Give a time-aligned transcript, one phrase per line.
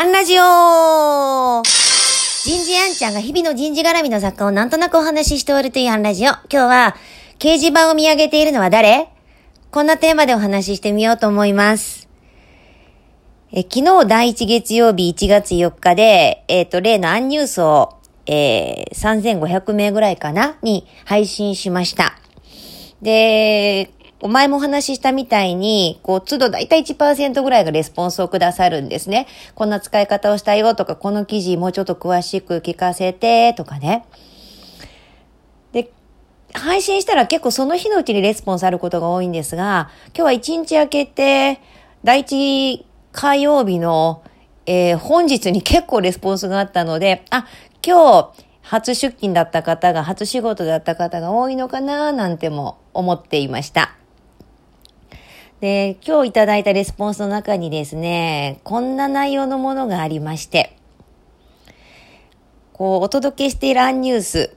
[0.00, 6.30] アンラジオ人事アンちゃんが日々の人事絡みの作家をなんとなくお話ししておるというアンラジオ。
[6.30, 6.96] 今日は、
[7.38, 9.10] 掲示板を見上げているのは誰？
[9.70, 12.08] こんなテーマでお話ししてみようと思います。
[13.52, 20.56] え昨日第1月曜日1月4日で、えっ、ー、と、例のアンニュースを、えー、3500名ぐらいかな？
[20.62, 22.18] に配信しました。
[23.02, 23.90] で、
[24.22, 29.26] お前もお話ししたみたいに、こう、都度だいたい1%ぐらいがレスポンスをくださるんですね。
[29.54, 34.04] こんな使い方をしたよとか、この記事もうちょっと詳しく聞かせてとかね。
[35.72, 35.90] で、
[36.52, 41.60] 配信したら結構その日のうちにレスポンスあることが多いんですが、今日は1日明けて、
[42.04, 44.22] 第一火曜日の、
[44.66, 47.46] えー、本日に結構レスポンスがあったので、あ、
[47.82, 53.99] 今日、初出勤だった方が、初仕事だった方が多いのかななんても思っていました。
[55.60, 60.74] で、今日いただいたレスポンスの中にですね、こんな内容のものがありまして、
[62.72, 64.56] こう、お届けしているアンニュース、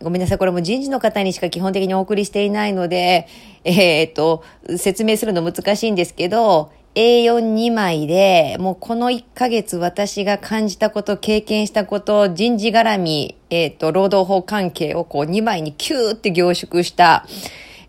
[0.00, 3.28] ごめんなさい、これも人事の方にしか基本的にお送りしていないので、
[3.64, 4.42] えっ、ー、と、
[4.78, 17.26] 説明するの難しいんですけど、A42 枚で、もうこの1ヶ月私が感じたこと、経験したこと、人事絡み、えっ、ー、と、労働法関係をこう2枚にキューって凝縮した、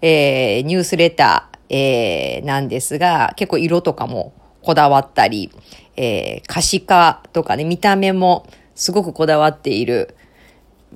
[0.01, 5.51] えー、ニュースレター、えー、なんですが、結構色とかもこだわったり、
[5.95, 10.15] えー、可視化とかね、見た目もすごくこだわっている、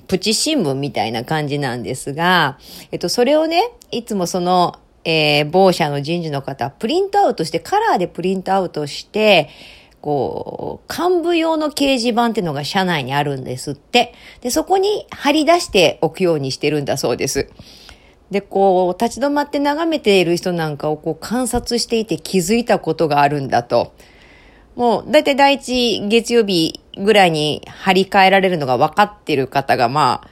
[0.08, 2.58] プチ新聞みたいな感じなんですが、
[2.90, 9.50] えっと、それをね、いつもその、えー、某社の人事の方、プリントアウトして、カラーでプリントアウトして、
[10.00, 14.12] こう、幹部用の掲示板っていうのが社内にあるんですって。
[14.40, 17.48] で、そこに貼り出しておくようにしてるんだそうです。
[18.30, 23.92] で、こう、立ち止まって眺めている人なんかをこう観察していて気づいたことがあるんだと。
[24.76, 30.28] もう、だいたい第一月曜日ぐらいに張り替えられるのが分かってる方が、まあ、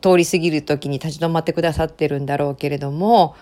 [0.00, 3.36] 通り過ぎる時に立ち止まってくださってるんだろうけれども、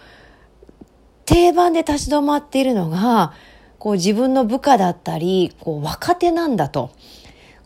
[1.24, 3.32] 定番で立ち止まっているのが、
[3.78, 6.90] こう自分の部下だったり、こう若手なんだと。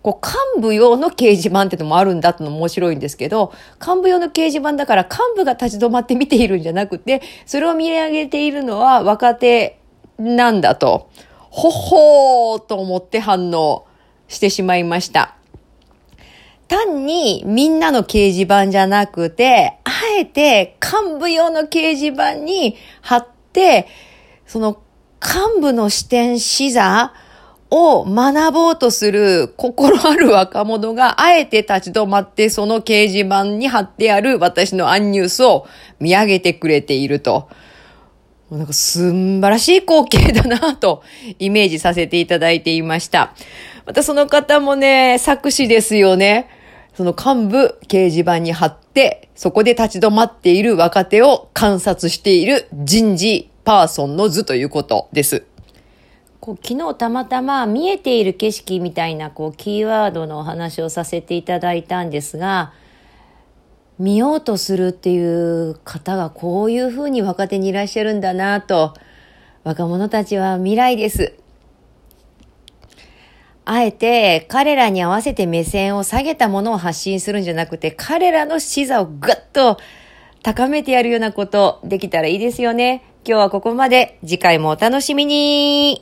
[0.06, 0.24] こう、
[0.54, 3.52] 幹部用の掲示板ってのもあるんだってのも面白いんですけど、
[3.84, 9.80] 幹部用の掲示板だから幹部が立ち止まって見ているんじゃなくて、それを見上げているのは若手
[10.16, 11.10] なんだと、
[11.50, 13.84] ほほーと思って反応
[14.28, 15.34] してしまいました。
[16.68, 19.90] 単にみんなの掲示板じゃなくて、あ
[20.20, 23.88] えて幹部用の掲示板に貼って、
[24.46, 24.80] その
[25.20, 27.12] 幹部の視点視座
[27.70, 35.66] を学ぼうとする心ある若者があえて立ち止まってその掲示板に貼ってある私のアンニュースを
[35.98, 37.48] 見上げてくれていると。
[38.50, 41.02] なんか素晴らしい光景だなと
[41.40, 43.32] イメージさせていただいていました。
[43.86, 46.48] またその方もね、作詞ですよね。
[46.96, 55.42] その幹部掲示板に貼って、そこで立ち止まっている若手を観察している人事パーソンの図ということです。
[56.46, 62.72] こう昨日たまたま見えている景色みたいなこうキーワードのお話をさせていただいたんですが、
[63.98, 68.94] 見ようとするっていう方がこういうふうに若手にいらっしゃるんだなと、
[69.64, 71.34] 若者たちは未来です。
[73.64, 79.78] あえて彼らに合わせて目線を下げたものを発信するんじゃなくて、彼らの視座をぐっと
[80.44, 83.02] 高めてやるようなことできたらいいですよね。
[83.26, 84.20] 今日はここまで。
[84.24, 85.98] 次回もお楽しみに。